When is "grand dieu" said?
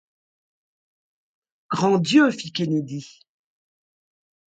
1.69-2.31